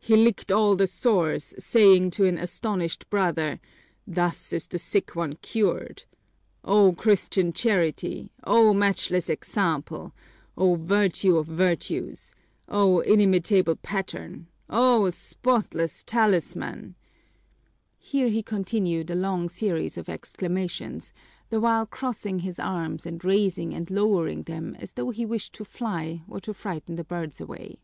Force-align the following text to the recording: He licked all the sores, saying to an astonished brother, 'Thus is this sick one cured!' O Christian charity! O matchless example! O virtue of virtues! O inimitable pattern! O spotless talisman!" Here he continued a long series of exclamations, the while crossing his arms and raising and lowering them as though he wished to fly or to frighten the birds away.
He 0.00 0.16
licked 0.16 0.50
all 0.50 0.74
the 0.74 0.88
sores, 0.88 1.54
saying 1.56 2.10
to 2.18 2.24
an 2.24 2.38
astonished 2.38 3.08
brother, 3.08 3.60
'Thus 4.04 4.52
is 4.52 4.66
this 4.66 4.82
sick 4.82 5.14
one 5.14 5.34
cured!' 5.36 6.06
O 6.64 6.92
Christian 6.94 7.52
charity! 7.52 8.32
O 8.42 8.74
matchless 8.74 9.28
example! 9.30 10.12
O 10.56 10.74
virtue 10.74 11.36
of 11.36 11.46
virtues! 11.46 12.34
O 12.68 12.98
inimitable 12.98 13.76
pattern! 13.76 14.48
O 14.68 15.08
spotless 15.10 16.02
talisman!" 16.02 16.96
Here 17.96 18.26
he 18.28 18.42
continued 18.42 19.08
a 19.08 19.14
long 19.14 19.48
series 19.48 19.96
of 19.96 20.08
exclamations, 20.08 21.12
the 21.48 21.60
while 21.60 21.86
crossing 21.86 22.40
his 22.40 22.58
arms 22.58 23.06
and 23.06 23.24
raising 23.24 23.72
and 23.72 23.88
lowering 23.88 24.42
them 24.42 24.74
as 24.80 24.94
though 24.94 25.10
he 25.10 25.24
wished 25.24 25.52
to 25.52 25.64
fly 25.64 26.24
or 26.28 26.40
to 26.40 26.52
frighten 26.52 26.96
the 26.96 27.04
birds 27.04 27.40
away. 27.40 27.78